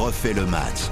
[0.00, 0.88] refait le match.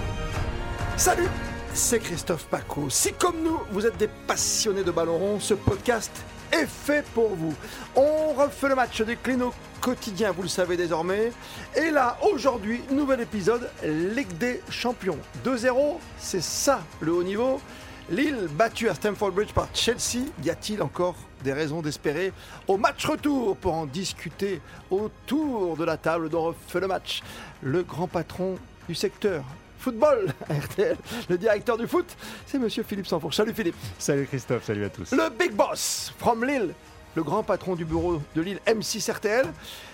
[0.99, 1.29] Salut,
[1.73, 2.91] c'est Christophe Paco.
[2.91, 6.11] Si comme nous, vous êtes des passionnés de ballon rond, ce podcast
[6.53, 7.55] est fait pour vous.
[7.97, 11.33] On refait le match décline au quotidien, vous le savez désormais.
[11.75, 15.19] Et là, aujourd'hui, nouvel épisode, Ligue des Champions.
[15.43, 17.63] 2-0, c'est ça le haut niveau.
[18.11, 20.27] Lille battue à Stamford Bridge par Chelsea.
[20.45, 22.35] Y a-t-il encore des raisons d'espérer
[22.67, 27.23] au match retour pour en discuter autour de la table dont refait le match
[27.63, 29.45] le grand patron du secteur
[29.79, 30.97] football RTL,
[31.29, 32.07] le directeur du foot,
[32.47, 33.37] c'est monsieur Philippe Sanfourche.
[33.37, 33.77] Salut Philippe.
[33.99, 35.13] Salut Christophe, salut à tous.
[35.13, 36.75] Le big boss from Lille,
[37.15, 39.47] le grand patron du bureau de Lille M6 RTL,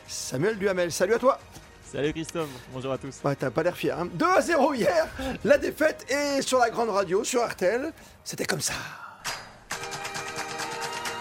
[0.06, 0.90] Samuel Duhamel.
[0.90, 1.38] Salut à toi.
[1.84, 3.20] Salut Christophe, bonjour à tous.
[3.24, 3.98] Ouais, t'as pas l'air fier.
[3.98, 5.06] Hein 2 à 0 hier,
[5.44, 7.92] la défaite et sur la grande radio, sur RTL,
[8.24, 8.74] c'était comme ça.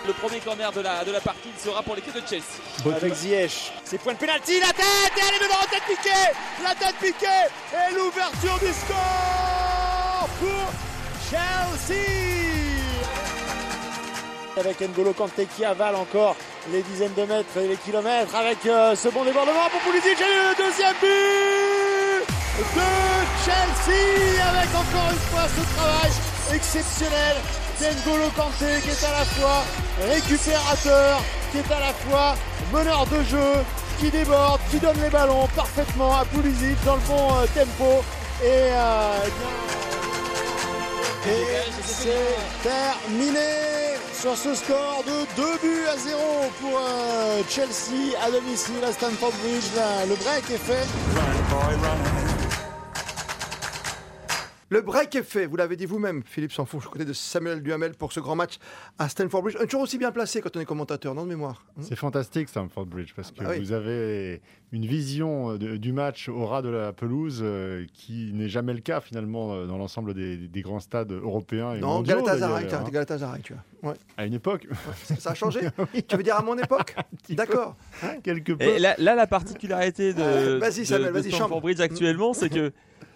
[0.06, 2.44] Le premier corner de la, de la partie sera pour l'équipe de Chelsea.
[2.94, 3.72] Avec Ziyech.
[3.86, 6.10] C'est point de pénalty, la tête Et elle est la tête piquée
[6.62, 7.28] La tête piquée
[7.72, 10.74] Et l'ouverture du score pour
[11.30, 12.04] Chelsea
[14.58, 16.36] Avec N'Golo Kanté qui avale encore
[16.72, 20.24] les dizaines de mètres et les kilomètres avec euh, ce bon débordement pour Pulisic et
[20.24, 22.26] le deuxième but
[22.76, 22.82] de
[23.44, 26.12] Chelsea avec encore une fois ce travail
[26.54, 27.36] exceptionnel
[27.82, 29.64] N'Golo Kanté qui est à la fois
[30.08, 31.22] récupérateur,
[31.52, 32.36] qui est à la fois
[32.72, 33.64] meneur de jeu,
[34.00, 38.04] qui déborde, qui donne les ballons parfaitement à Pulisic dans le bon euh, tempo
[38.44, 39.18] et, euh,
[41.28, 41.46] et
[41.86, 43.74] c'est terminé
[44.14, 46.20] sur ce score de 2 buts à 0
[46.62, 49.66] pour euh, Chelsea à domicile à Stamford Bridge.
[49.76, 52.23] Là, le break est fait.
[54.74, 58.12] Le break est fait, vous l'avez dit vous-même, Philippe Sanfourche, côté de Samuel Duhamel pour
[58.12, 58.56] ce grand match
[58.98, 59.56] à Stanford Bridge.
[59.62, 62.50] Un toujours aussi bien placé quand on est commentateur, non de mémoire hein C'est fantastique
[62.50, 63.60] Stamford Bridge parce que Ah oui.
[63.60, 68.50] vous avez une vision de- du match au ras de la pelouse euh, qui n'est
[68.50, 72.16] jamais le cas finalement euh, dans l'ensemble des, des grands stades européens et Non, mondiaux.
[72.24, 72.84] Galatasaray, hein.
[72.92, 73.92] Galatasaray, tu vois.
[73.92, 73.98] Ouais.
[74.18, 74.66] À une époque,
[75.04, 75.60] Ça, ça a changé
[76.08, 76.96] Tu veux dire à mon époque.
[77.30, 77.76] D'accord.
[78.24, 78.64] quelque peu.
[78.66, 81.62] Et là, là, la particularité de, Euh, Samuel, de chambre.
[81.62, 82.74] Bridge actuellement, c'est que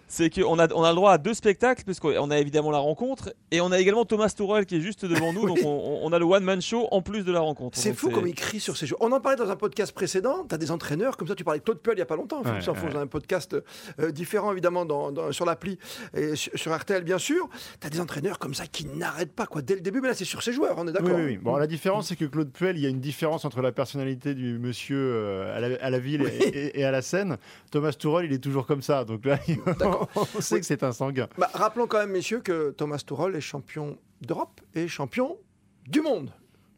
[0.08, 3.32] c'est qu'on a, on a le droit à deux spectacles, puisqu'on a évidemment la rencontre,
[3.50, 6.18] et on a également Thomas Tuchel qui est juste devant nous, donc on, on a
[6.18, 7.78] le one-man show en plus de la rencontre.
[7.78, 8.96] C'est fou comme il crie sur ces jeux.
[9.00, 10.44] On en parlait dans un podcast précédent.
[10.48, 12.16] Tu as des entraîneurs, comme ça, tu parlais de Claude Puel il n'y a pas
[12.16, 12.42] longtemps.
[12.42, 12.94] Ouais, Sanfourche, ouais.
[12.94, 13.56] dans un podcast
[14.00, 15.78] euh, différent, évidemment, dans- dans- sur l'appli
[16.16, 17.48] et sur, sur RTL, bien sûr.
[17.80, 20.00] Tu as des entraîneurs comme ça qui n'arrêtent pas, quoi, dès le début.
[20.00, 21.36] Mais là, c'est sur ces joueurs, on est d'accord oui, oui.
[21.36, 24.34] Bon, la différence, c'est que Claude Puel, il y a une différence entre la personnalité
[24.34, 27.36] du monsieur euh, à, la, à la ville et, et- et à la scène.
[27.70, 29.04] Thomas Tuchel, il est toujours comme ça.
[29.04, 29.38] Donc là,
[30.16, 30.60] on sait Oui.
[30.60, 31.28] que c'est un sanguin.
[31.38, 35.36] Bah, rappelons quand même, messieurs, que Thomas Tuchel est champion d'Europe et champion
[35.86, 36.32] du monde.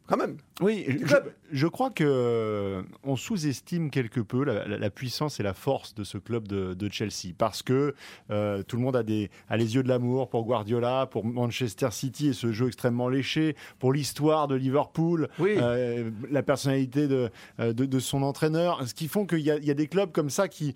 [0.07, 0.37] Quand même.
[0.59, 1.31] Oui, je, club.
[1.53, 5.95] je crois que euh, on sous-estime quelque peu la, la- la puissance et la force
[5.95, 7.95] de ce club de, de Chelsea parce que
[8.29, 11.91] euh, tout le monde a, des, a les yeux de l'amour pour Guardiola, pour Manchester
[11.91, 15.53] City et ce jeu extrêmement léché, pour l'histoire de Liverpool, Oui.
[15.57, 19.87] euh, la personnalité de, de, de son entraîneur, ce qui font qu'il y a des
[19.87, 20.75] clubs comme ça qui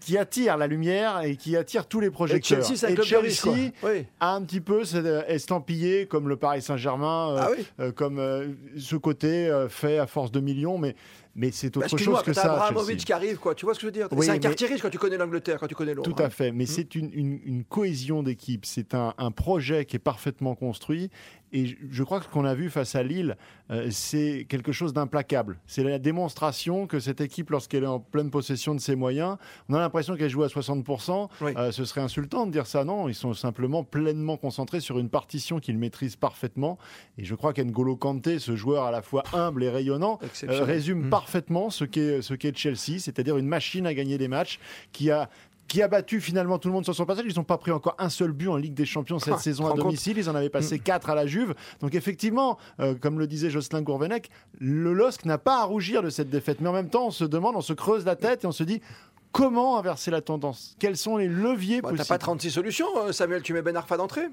[0.00, 2.64] qui attirent la lumière et qui attirent tous les Et projecteurs.
[2.64, 3.54] Chelsea, Et riche, quoi.
[3.54, 4.06] Chelsea Oui.
[4.20, 8.18] a un petit peu euh, estampillé comme le Paris Saint-Germain, euh, Ah oui euh, comme
[8.18, 8.48] euh,
[8.78, 10.94] ce côté fait à force de millions, mais,
[11.36, 12.54] mais c'est Bah, autre chose que ça.
[12.64, 13.54] Abramovich qui arrive, quoi.
[13.54, 14.08] Tu vois ce que je veux dire?
[14.10, 16.10] Oui, C'est un mais- quartier riche quand tu connais l'Angleterre, quand tu connais Londres.
[16.14, 19.96] Tout à fait, mais c'est une, une- une cohésion d'équipe, c'est un, un projet qui
[19.96, 21.10] est parfaitement construit.
[21.52, 23.36] Et je- crois que ce qu'on a vu face à Lille,
[23.70, 25.58] euh, c'est quelque chose d'implacable.
[25.66, 29.36] C'est la démonstration que cette équipe, lorsqu'elle est en pleine possession de ses moyens,
[29.68, 31.28] on a l'impression qu'elle joue à 60%.
[31.40, 31.52] Oui.
[31.56, 32.84] Euh, ce serait insultant de dire ça.
[32.84, 36.78] Non, ils sont simplement pleinement concentrés sur une partition qu'ils maîtrisent parfaitement.
[37.16, 41.10] Et je crois qu'N'Golo Kanté, ce joueur à la fois humble et rayonnant, euh, résume
[41.10, 44.58] parfaitement ce qu'est ce qu'est Chelsea, c'est-à-dire une machine à gagner des matchs
[44.92, 45.28] qui a
[45.68, 47.24] qui a battu finalement tout le monde sur son passage.
[47.28, 49.66] Ils n'ont pas pris encore un seul but en Ligue des Champions cette Ah, saison
[49.66, 50.16] à compte domicile.
[50.16, 50.50] Ils en avaient Mm.
[50.50, 51.54] passé quatre à la Juve.
[51.80, 56.08] Donc effectivement, euh, comme le disait Jocelyn Gourvenec, le LOSC n'a pas à rougir de
[56.10, 56.60] cette défaite.
[56.60, 58.62] Mais en même temps, on se demande, on se creuse la tête et on se
[58.62, 58.80] dit
[59.32, 60.76] comment inverser la tendance?
[60.78, 62.08] Quels sont les leviers Bah, T'as possibles?
[62.10, 63.42] pas 36 solutions, euh, Samuel.
[63.42, 64.28] Tu mets Ben Arfa d'entrée?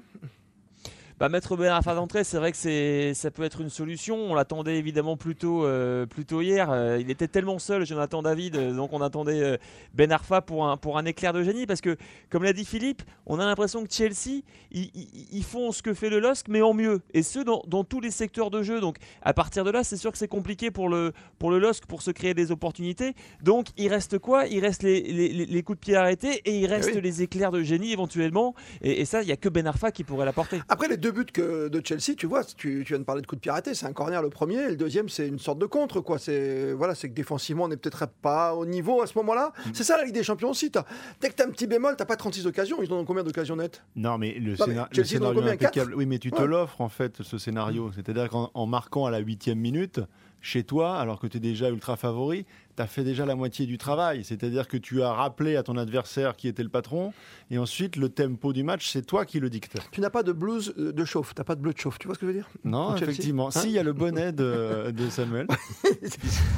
[1.20, 4.16] Bah, mettre Ben Arfa d'entrée, c'est vrai que c'est, ça peut être une solution.
[4.16, 6.70] On l'attendait évidemment plutôt, euh, plutôt hier.
[6.72, 9.58] Euh, il était tellement seul, Jonathan David, euh, donc on attendait
[9.94, 11.66] Ben Arfa pour un, pour un éclair de génie.
[11.66, 11.96] Parce que,
[12.30, 16.18] comme l'a dit Philippe, on a l'impression que Chelsea, ils, font ce que fait le
[16.18, 17.00] LOSC, mais en mieux.
[17.12, 18.80] Et ce, dans, dans tous les secteurs de jeu.
[18.80, 21.86] Donc, à partir de là, c'est sûr que c'est compliqué pour le, pour le LOSC
[21.86, 23.14] pour se créer des opportunités.
[23.40, 24.46] Donc, il reste quoi?
[24.46, 27.00] Il reste les, les- les- les coups de pied arrêtés et il reste oui.
[27.00, 28.54] les éclairs de génie éventuellement.
[28.82, 30.60] Et, et ça, il n'y a que Ben Arfa qui pourrait l'apporter.
[30.68, 33.26] Après les deux buts que de Chelsea, tu vois, tu, tu viens de parler de
[33.26, 35.58] coup de pied arrêté, c'est un corner le premier, et le deuxième c'est une sorte
[35.58, 36.18] de contre, quoi.
[36.18, 39.52] C'est voilà, c'est que défensivement on n'est peut-être pas au niveau à ce moment-là.
[39.66, 39.70] Mm.
[39.72, 40.70] C'est ça la Ligue des Champions aussi.
[40.70, 40.84] t'as-
[41.22, 42.82] Dès que t'as un petit bémol, t'as pas 36 occasions.
[42.82, 43.82] Ils en ont combien d'occasions nettes?
[43.96, 45.94] Non, mais le, Non, mais le scénario impeccable.
[45.94, 46.46] Oui, mais tu te Ouais.
[46.48, 47.90] l'offres en fait, ce scénario.
[47.94, 50.00] C'est-à-dire qu'en en marquant à la huitième minute,
[50.44, 52.44] chez toi, alors que tu es déjà ultra favori,
[52.76, 54.24] tu as fait déjà la moitié du travail.
[54.24, 57.14] C'est-à-dire que tu as rappelé à ton adversaire qui était le patron,
[57.50, 59.78] et ensuite le tempo du match, c'est toi qui le dicte.
[59.90, 61.98] Tu n'as pas de blues euh, de chauffe, t'as pas de bleu de chauffe.
[61.98, 62.48] Tu vois ce que je veux dire?
[62.62, 63.48] Non, effectivement.
[63.48, 63.50] Hein?
[63.52, 65.46] Si, il y a le bonnet de, de Samuel.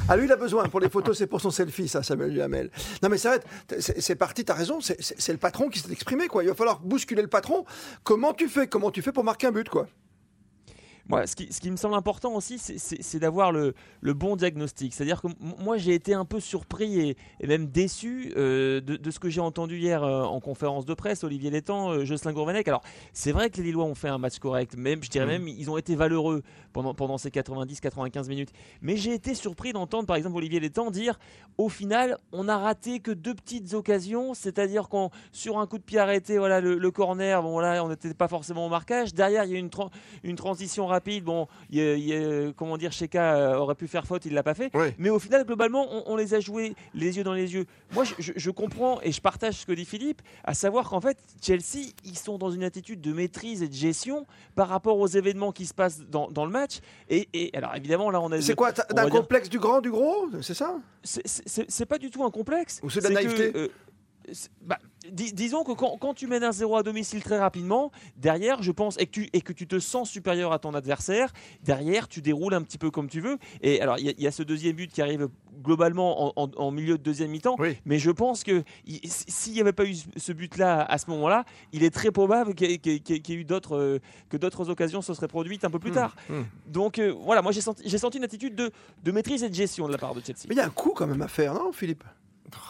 [0.09, 2.69] Ah lui il a besoin pour les photos, c'est pour son selfie ça, Samuel Duhamel.
[3.03, 3.39] Non mais c'est vrai,
[3.79, 6.43] c'est parti, t'as raison, c'est- c'est c'est le patron qui s'est exprimé quoi.
[6.43, 7.65] Il va falloir bousculer le patron.
[8.03, 8.67] Comment tu fais?
[8.67, 9.87] Comment tu fais pour marquer un but quoi?
[11.09, 14.93] Moi, ce qui, ce qui me semble important aussi, c'est- d'avoir le, le bon diagnostic.
[14.93, 15.27] C'est-à-dire que
[15.63, 19.29] moi, j'ai été un peu surpris et, et même déçu euh, de, de ce que
[19.29, 22.67] j'ai entendu hier euh, en conférence de presse, Olivier Létang, euh, Jocelyn Gourvenec.
[22.67, 22.81] Alors,
[23.13, 25.31] c'est vrai que les Lillois ont fait un match correct, même, je dirais Mhm.
[25.31, 26.43] même, ils ont été valeureux
[26.73, 28.51] pendant, pendant ces 90-95 minutes.
[28.81, 31.17] Mais j'ai été surpris d'entendre, par exemple, Olivier Létang dire
[31.57, 35.83] au final, on a raté que deux petites occasions, c'est-à-dire qu'on sur un coup de
[35.83, 39.13] pied arrêté, voilà, le, le corner, bon là, on n'était pas forcément au marquage.
[39.13, 39.69] Derrière, il y a une,
[40.23, 40.96] une transition rapide.
[41.21, 44.25] Bon, il y a- il y a- comment dire, Sheka euh, aurait pu faire faute,
[44.25, 44.69] il l'a pas fait.
[44.73, 44.87] Oui.
[44.97, 47.65] Mais au final, globalement, on, on les a joués les yeux dans les yeux.
[47.93, 51.01] Moi, je, je- je comprends et je partage ce que dit Philippe, à savoir qu'en
[51.01, 55.07] fait, Chelsea, ils sont dans une attitude de maîtrise et de gestion par rapport aux
[55.07, 56.79] événements qui se passent dans, dans le match.
[57.09, 58.41] Et, et alors, évidemment, là, on a.
[58.41, 60.27] C'est quoi T'as un dire- complexe du grand, du gros?
[60.41, 60.75] C'est ça?
[61.03, 62.79] C'est- pas du tout un complexe.
[62.83, 63.51] Ou c'est de la que, naïveté?
[63.55, 63.67] euh,
[64.61, 64.77] bah,
[65.11, 68.71] dis- disons que quand, quand tu mènes un 0 à domicile très rapidement, derrière, je
[68.71, 71.31] pense, et que, tu, et que tu te sens supérieur à ton adversaire,
[71.63, 73.37] derrière, tu déroules un petit peu comme tu veux.
[73.61, 75.27] Et alors, il y, a- il y a ce deuxième but qui arrive
[75.63, 77.55] globalement en, en- en milieu de deuxième mi-temps.
[77.59, 77.77] Oui.
[77.85, 81.45] Mais je pense que il- s'il n'y avait pas eu ce but-là à ce moment-là,
[81.73, 85.01] il est très probable qu'il y ait, y y eu d'autres, euh, que d'autres occasions
[85.01, 86.15] se seraient produites un peu plus Hmm, tard.
[86.29, 86.43] hmm.
[86.67, 88.71] Donc euh, voilà, moi j'ai senti, j'ai senti une attitude de,
[89.03, 90.41] de maîtrise et de gestion de la part de Chelsea.
[90.47, 92.03] Mais il y a un coup quand même à faire, non, Philippe?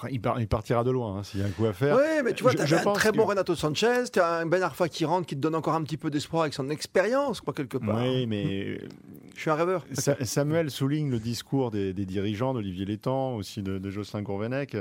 [0.10, 1.96] Il, part- il partira de loin hein, s'il y a un coup à faire.
[1.98, 4.46] Oui, mais tu vois, tu as un très bon que- Renato Sanchez, tu as un
[4.48, 7.42] Ben Arfa qui rentre, qui te donne encore un petit peu d'espoir avec son expérience,
[7.42, 8.02] quoi, quelque part.
[8.02, 8.80] Oui, mais
[9.36, 9.86] Je suis un rêveur.
[9.94, 14.76] Sa- Samuel souligne le discours des, des dirigeants, d'Olivier Létang, aussi de, de Jocelyn Gourvenec.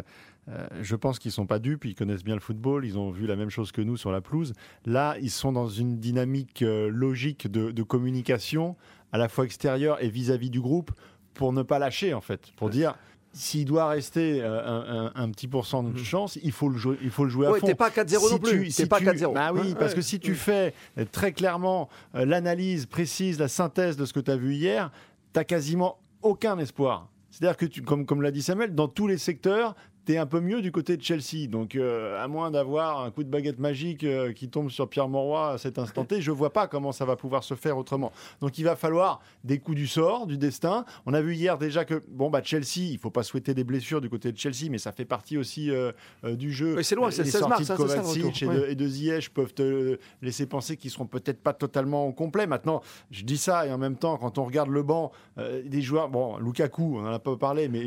[0.49, 3.27] Euh, je pense qu'ils sont pas dupes, ils connaissent bien le football, ils ont vu
[3.27, 4.55] la même chose que nous sur la pelouse.
[4.87, 8.77] Là, ils sont dans une dynamique euh, logique de, de communication,
[9.13, 10.91] à la fois extérieure et vis-à-vis du groupe,
[11.35, 12.53] pour ne pas lâcher, en fait.
[12.57, 12.95] Pour dire,
[13.37, 16.97] s'il doit rester euh, un, un- un petit pourcent de chance, il faut le jouer,
[17.03, 17.55] il faut le jouer à Mhm.
[17.55, 17.67] Ouais, fond.
[17.67, 18.75] t'es pas 4-0 non plus.
[18.75, 19.35] T'es pas tu- 4-0.
[19.35, 23.97] Bah oui, parce que si tu fais euh, très clairement euh, l'analyse précise, la synthèse
[23.97, 24.91] de ce que tu as vu hier,
[25.35, 27.09] tu quasiment aucun espoir.
[27.31, 29.75] C'est-à-dire que, tu, comme, comme l'a dit Samuel, dans tous les secteurs,
[30.14, 31.49] un peu mieux du côté de Chelsea.
[31.49, 35.08] Donc, euh, à moins d'avoir un coup de baguette magique euh, qui tombe sur Pierre
[35.08, 38.12] Mauroy à cet instant T, je vois pas comment ça va pouvoir se faire autrement.
[38.41, 40.85] Donc, il va falloir des coups du sort, du destin.
[41.06, 44.00] On a vu hier déjà que, bon, bah, Chelsea, il faut pas souhaiter des blessures
[44.00, 45.91] du côté de Chelsea, mais ça fait partie aussi euh,
[46.23, 46.81] du jeu.
[46.82, 49.31] C'est loin, c'est le 16 sorties mars, de hein, ça, Kovacic et de, de Ziyech
[49.31, 52.47] peuvent te laisser penser qu'ils seront peut-être pas totalement au complet.
[52.47, 52.81] Maintenant,
[53.11, 56.37] je dis ça et en même temps, quand on regarde le banc, des joueurs, bon,
[56.38, 57.82] Lukaku, on en a pas parlé, mais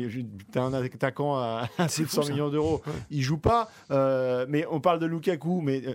[0.52, 2.32] tu as un attaquant à, à C'est plus de fou, 100 ça.
[2.32, 3.70] millions d'euros, il joue pas.
[3.90, 5.94] euh, mais on parle de Lukaku, mais euh,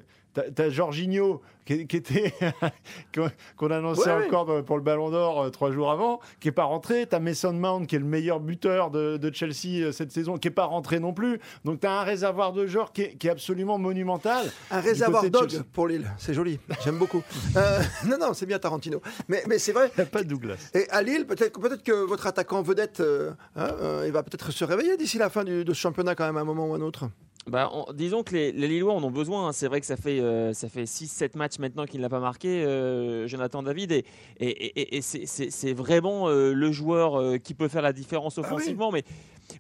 [0.54, 2.32] t'as- Jorginho qui, qui était
[3.58, 6.52] qu'on annonçait Ouais, encore dans- pour le Ballon d'Or euh, trois jours avant, qui est
[6.52, 7.08] pas rentré.
[7.08, 10.48] T'as Mason Mount qui est le meilleur buteur de, de Chelsea euh, cette saison, qui
[10.48, 11.40] est pas rentré non plus.
[11.64, 14.46] Donc t'as un réservoir de joueurs qui est, qui est absolument monumental.
[14.72, 17.24] Un réservoir dog pour Lille, c'est joli, j'aime beaucoup.
[17.58, 19.02] Euh, non, non, c'est bien Tarantino.
[19.28, 19.90] Mais, mais c'est vrai.
[19.98, 20.70] Il n'y a pas de Douglas.
[20.74, 24.52] Et à Lille, peut-être peut que votre attaquant vedette, euh, hein, euh, il va peut-être
[24.52, 26.74] se réveiller d'ici la fin du- de ce championnat quand même, à un moment ou
[26.74, 27.06] à un autre.
[27.48, 29.48] Bah, disons que les, les Lillois en ont besoin.
[29.50, 29.52] hein.
[29.54, 32.64] C'est vrai que ça fait, euh, ça fait 6-7 matchs maintenant qu'il n'a pas marqué,
[32.66, 33.92] euh, Jonathan David.
[33.92, 34.04] Et,
[34.40, 38.42] et, et- et c'est- vraiment euh, le joueur euh, qui peut faire la différence Ah
[38.42, 38.48] oui.
[38.48, 38.92] offensivement.
[38.92, 39.04] Mais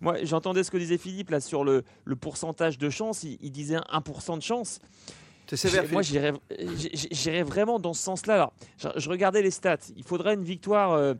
[0.01, 3.21] moi, j'entendais ce que disait Philippe là, sur le, le pourcentage de chance.
[3.23, 4.79] Il, il disait 1% de chance.
[5.55, 5.83] Sévère.
[5.91, 6.01] Moi,
[7.11, 8.33] j'irais vraiment dans ce sens-là.
[8.33, 9.77] Alors, je, je regardais les stats.
[9.95, 11.13] Il faudrait une victoire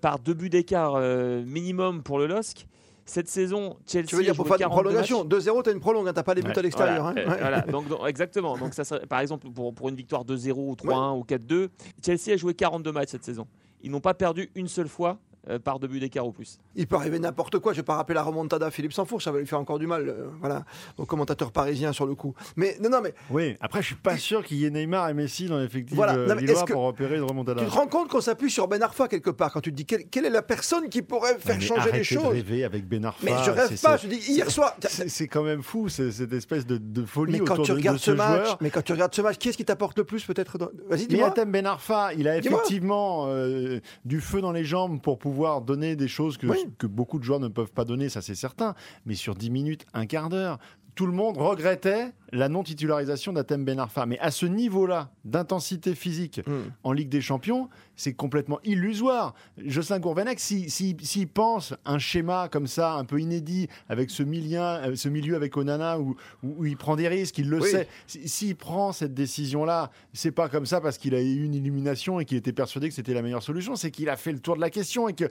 [0.00, 0.98] par deux buts d'écart
[1.44, 2.66] minimum pour le LOSC.
[3.10, 5.44] Cette saison, Chelsea tu veux dire pour faire une 42 prolongation matchs.
[5.44, 6.58] 2-0, t'as une prolongue, hein, t'as pas les buts Ouais.
[6.60, 7.02] à l'extérieur.
[7.12, 7.28] Voilà, hein.
[7.32, 7.38] Ouais.
[7.40, 7.60] voilà.
[7.72, 8.56] Donc, donc, exactement.
[8.56, 11.68] Donc ça serait, par exemple, pour, pour une victoire 2-0 ou 3-1 ou 4-2,
[12.04, 13.48] Chelsea a joué 42 matchs cette saison.
[13.82, 16.58] Ils n'ont pas perdu une seule fois euh, par deux buts d'écart ou plus.
[16.76, 17.72] Il peut arriver n'importe quoi.
[17.72, 19.86] Je vais pas rappeler la remontada à Philippe Sanfour, ça va lui faire encore du
[19.86, 20.08] mal.
[20.08, 20.64] euh, voilà,
[20.98, 22.34] au commentateur parisien sur le coup.
[22.56, 25.14] Mais non, non, mais Oui, après, je suis pas sûr qu'il y ait Neymar et
[25.14, 26.16] Messi dans l'effectif Voilà.
[26.16, 27.62] Non, mais que- pour opérer une remontada?
[27.62, 29.86] tu te rends compte qu'on s'appuie sur Ben Arfa quelque part quand tu te dis
[29.86, 32.26] quelle, quelle est la personne qui pourrait faire mais changer les arrêtez de choses?
[32.32, 33.24] rêver avec Ben Arfa.
[33.24, 33.96] Mais je rêve pas.
[33.96, 34.74] Je dis hier soir.
[34.88, 37.76] C'est quand même fou, c'est- cette espèce de, de folie Mais quand autour tu de,
[37.76, 38.58] de regardes ce ce match, joueur.
[38.60, 40.68] mais quand tu regardes ce match, qui est-ce qui t'apporte le plus peut-être dans...
[40.88, 41.32] Vas-y, dis-moi.
[41.46, 45.29] Ben Arfa, il a effectivement euh, du feu dans les jambes pour pouvoir
[45.60, 46.58] donner des choses que, Oui.
[46.78, 48.74] que beaucoup de joueurs ne peuvent pas donner, ça c'est certain.
[49.06, 50.58] Mais sur 10 minutes, un quart d'heure,
[51.00, 54.04] tout le monde regrettait la non-titularisation d'Atem Ben Arfa.
[54.04, 56.68] Mais à ce niveau-là d'intensité physique Hmm.
[56.84, 59.34] en Ligue des Champions, c'est complètement illusoire.
[59.64, 64.22] Jocelyn Gourvenec, s'il si, s'il pense un schéma comme ça, un peu inédit, avec ce,
[64.22, 67.62] milien- euh, ce milieu avec Onana, où, où- où il prend des risques, il le
[67.62, 67.70] Oui.
[67.70, 67.88] sait.
[68.06, 72.20] Si- S'il prend cette décision-là, c'est pas comme ça parce qu'il a eu une illumination
[72.20, 74.54] et qu'il était persuadé que c'était la meilleure solution, c'est qu'il a fait le tour
[74.54, 75.24] de la question et que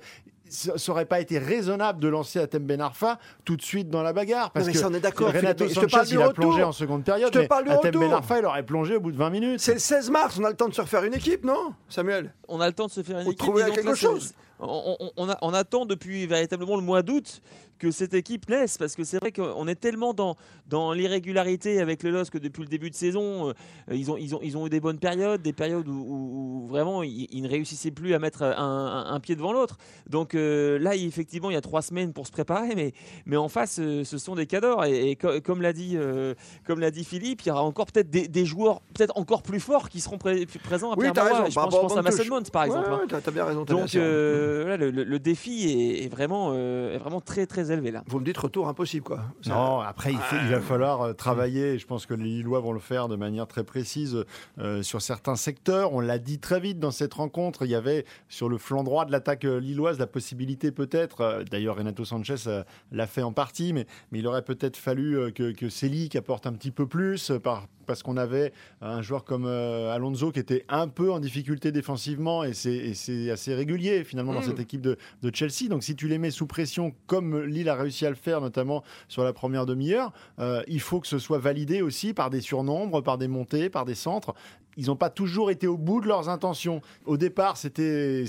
[0.50, 4.04] ça ça aurait pas été raisonnable de lancer Atem Ben Arfa tout de suite dans
[4.04, 4.52] la bagarre.
[4.52, 6.20] Parce mais que ça, on est d'accord, Renato Philippe, mais je te parle Sanchez, du
[6.20, 6.44] il a retour.
[6.44, 8.12] plongé en seconde période, Je te parle Atem Ben.
[8.14, 9.60] Arfa, il aurait plongé au bout de 20 minutes.
[9.60, 12.34] C'est le 16 mars, on a le temps de se refaire une équipe, non Samuel?
[12.48, 13.40] On a le temps de se faire une Ou de équipe.
[13.48, 14.34] trouver quelque chose.
[14.60, 17.42] On, on- on a- on attend depuis véritablement le mois d'août
[17.80, 20.36] que cette équipe naisse parce que c'est vrai qu'on est tellement dans,
[20.68, 23.54] dans l'irrégularité avec le LOSC que depuis le début de saison, euh,
[23.90, 26.68] ils, ont, ils, ont, ils ont eu des bonnes périodes, des périodes où, où- où
[26.68, 29.78] vraiment ils, ils ne réussissaient plus à mettre un, un- un pied devant l'autre.
[30.10, 32.92] Donc euh, là, effectivement, il y a trois semaines pour se préparer, mais,
[33.26, 34.84] mais en face, euh, ce sont des cadors.
[34.84, 36.34] Et, et co- comme l'a dit, euh,
[36.68, 39.62] comme l'a dit Philippe, il y aura encore peut-être des, des joueurs peut-être encore plus
[39.62, 41.44] forts qui seront pré- présents à Oui, Pierre Mauroy.
[41.46, 42.90] raison, Je pense, je à Mason Mount, par exemple.
[42.90, 43.06] Ouais, hein.
[43.08, 43.64] t'as t'as bien raison.
[43.64, 44.00] bien Donc raison.
[44.04, 47.92] euh, voilà, le, le- le défi est, est vraiment, euh, est vraiment très très élevé
[47.92, 48.04] là.
[48.08, 49.22] Vous me dites retour impossible, quoi.
[49.42, 51.78] Ça- Non, après, il, va falloir euh, travailler.
[51.78, 54.24] Je pense que les Lillois vont le faire de manière très précise
[54.60, 55.94] euh, sur certains secteurs.
[55.94, 57.66] On l'a dit très vite dans cette rencontre.
[57.66, 62.06] Il y avait sur le flanc droit de l'attaque lilloise la possibilité peut-être, d'ailleurs Renato
[62.06, 66.46] Sanchez l'a fait en partie, mais, mais il aurait peut-être fallu que, que Selic apporte
[66.48, 70.64] un petit peu plus par, parce qu'on avait un joueur comme euh, Alonso qui était
[70.70, 74.44] un peu en difficulté défensivement et c'est- assez régulier finalement dans Mm.
[74.44, 75.68] cette équipe de, de Chelsea.
[75.70, 78.84] Donc si tu les mets sous pression comme Lille a réussi à le faire notamment
[79.08, 83.02] sur la première demi-heure, euh, il faut que ce soit validé aussi par des surnombres,
[83.02, 84.36] par des montées, par des centres.
[84.78, 86.82] Ils n'ont pas toujours été au bout de leurs intentions.
[87.06, 88.24] Au départ, c'était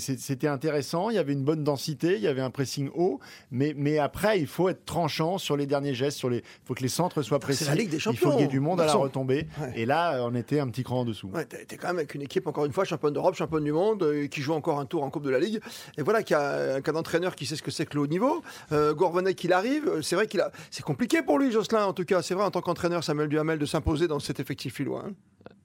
[0.47, 3.19] intéressant, il y avait une bonne densité, il y avait un pressing haut,
[3.51, 6.73] mais, mais après, il faut être tranchant sur les derniers gestes, sur les, il faut
[6.73, 7.63] que les centres soient précis.
[7.63, 9.47] C'est la Ligue des Il faut Champions, qu'il y ait du monde à la retombée.
[9.59, 9.71] Ouais.
[9.75, 11.27] Et là, on était un petit cran en dessous.
[11.33, 14.01] Ouais, t'es quand même avec une équipe, encore une fois, championne d'Europe, championne du monde,
[14.03, 15.59] euh, qui joue encore un tour en Coupe de la Ligue.
[15.97, 18.07] Et voilà, qu'il y a qu'un entraîneur qui sait ce que c'est que le haut
[18.07, 18.41] niveau.
[18.71, 19.87] Euh, Gourvenec, il arrive.
[19.87, 20.51] Euh, C'est vrai qu'il a.
[20.69, 22.21] C'est compliqué pour lui, Jocelyn, en tout cas.
[22.21, 25.03] C'est vrai, en tant qu'entraîneur, Samuel Duhamel, de s'imposer dans cet effectif lillois.
[25.07, 25.11] hein.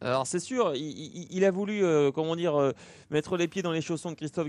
[0.02, 2.72] Alors c'est sûr, il, il- il a voulu, euh, comment dire, euh,
[3.10, 4.48] mettre les pieds dans les chaussons de Christophe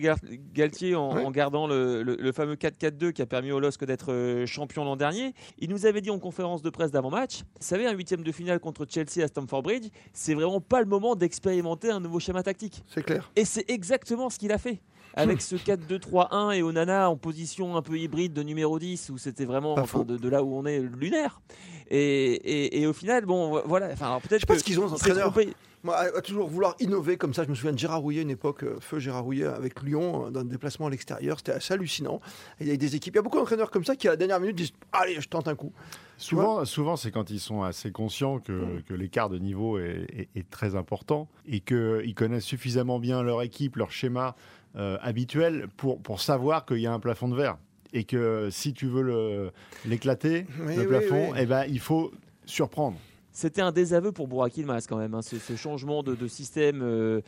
[0.53, 4.45] Galtier en, gardant le, le- le fameux 4-4-2 qui a permis au LOSC d'être euh,
[4.45, 5.33] champion l'an dernier.
[5.59, 8.59] Il nous avait dit en conférence de presse d'avant-match, vous savez, un huitième de finale
[8.59, 12.83] contre Chelsea à Stamford Bridge, c'est vraiment pas le moment d'expérimenter un nouveau schéma tactique.
[12.87, 13.31] C'est clair.
[13.35, 14.81] Et c'est exactement ce qu'il a fait.
[15.13, 19.45] Avec ce 4-2-3-1 et Onana en position un peu hybride de numéro 10, où c'était
[19.45, 21.41] vraiment enfin, de là où on est lunaire.
[21.89, 23.89] Et, et- et au final, bon, voilà.
[23.93, 25.53] Enfin, alors Je peut-être sais pas que ce qu'ils ont, trompé.
[25.83, 28.31] Moi, à, à toujours vouloir innover comme ça, je me souviens de Gérard Rouillet, une
[28.31, 31.73] époque, euh, feu Gérard Rouillet avec Lyon, euh, dans un déplacement à l'extérieur, c'était assez
[31.75, 32.19] hallucinant.
[32.59, 34.11] Et il y a des équipes, il y a beaucoup d'entraîneurs comme ça qui, à
[34.11, 35.71] la dernière minute, disent Allez, je tente un coup.
[36.17, 40.29] Souvent, souvent c'est quand ils sont assez conscients que, que l'écart de niveau est, est-
[40.35, 44.35] est très important et qu'ils connaissent suffisamment bien leur équipe, leur schéma
[44.75, 47.57] euh, habituel pour, pour savoir qu'il y a un plafond de verre.
[47.93, 49.51] Et que si tu veux le-
[49.85, 51.37] l'éclater, Oui, le oui, plafond, oui.
[51.41, 52.11] eh ben, il faut
[52.45, 52.97] surprendre.
[53.31, 56.81] C'était un désaveu pour Burak Yilmaz quand même, hein, ce, ce changement de, de système
[56.81, 57.21] euh,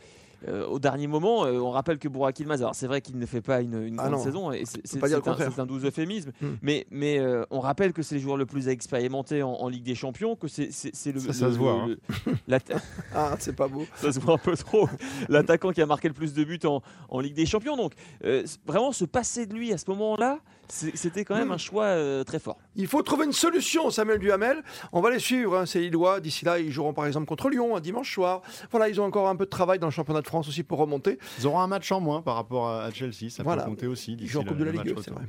[0.48, 1.44] euh, au dernier moment.
[1.44, 3.96] Euh, on rappelle que Burak Yilmaz, alors c'est vrai qu'il ne fait pas une, une
[3.98, 4.24] Ah grande non.
[4.24, 6.54] saison, et c'est un, un doux euphémisme, Hmm.
[6.62, 9.84] mais, mais euh, on rappelle que c'est le joueur le plus expérimenté en, en Ligue
[9.84, 11.98] des Champions, que c'est le, Ça, ça le- se voit, le-
[12.48, 12.80] l'atta-
[13.14, 13.84] Ah, c'est pas beau.
[13.96, 14.88] ça se voit un peu trop.
[15.28, 17.76] L'attaquant qui a marqué le plus de buts en, en Ligue des Champions.
[17.76, 17.92] Donc,
[18.24, 21.52] euh, vraiment, se passer de lui à ce moment-là, c'était quand même Hmm.
[21.52, 22.56] un choix euh, très fort.
[22.76, 24.62] Il faut trouver une solution, Samuel Duhamel.
[24.92, 26.20] On va les suivre, hein, ces Lillois.
[26.20, 28.42] D'ici là, ils joueront par exemple contre Lyon un dimanche soir.
[28.70, 30.78] Voilà, ils ont encore un peu de travail dans le championnat de France aussi pour
[30.78, 31.18] remonter.
[31.38, 33.64] Ils auront un match en moins par rapport à, Chelsea, ça Voilà.
[33.64, 34.16] peut compter aussi.
[34.20, 35.24] Ils jouent en Coupe de la Ligue, c'est vrai.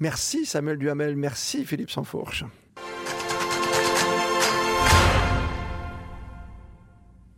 [0.00, 2.44] Merci Samuel Duhamel, merci Philippe Sansfourche.